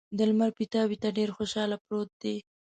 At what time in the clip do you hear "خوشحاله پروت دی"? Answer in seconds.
1.37-2.35